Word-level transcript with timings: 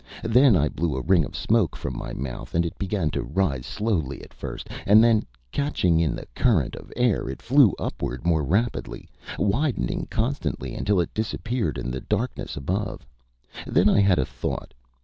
Then 0.23 0.55
I 0.55 0.67
blew 0.67 0.95
a 0.95 1.01
ring 1.03 1.23
of 1.25 1.35
smoke 1.35 1.75
from 1.75 1.95
my 1.95 2.11
mouth, 2.11 2.55
and 2.55 2.65
it 2.65 2.75
began 2.79 3.11
to 3.11 3.21
rise 3.21 3.67
slowly 3.67 4.23
at 4.23 4.33
first, 4.33 4.67
and 4.87 5.03
then, 5.03 5.27
catching 5.51 5.99
in 5.99 6.17
a 6.17 6.25
current 6.33 6.75
of 6.75 6.91
air, 6.95 7.29
it 7.29 7.39
flew 7.39 7.75
upward 7.77 8.25
more 8.25 8.43
rapidly, 8.43 9.07
widening 9.37 10.07
constantly, 10.09 10.73
until 10.73 10.99
it 10.99 11.13
disappeared 11.13 11.77
in 11.77 11.91
the 11.91 12.01
darkness 12.01 12.57
above. 12.57 13.05
Then 13.67 13.89
I 13.89 13.99
had 14.01 14.17
a 14.17 14.25
thought. 14.25 14.73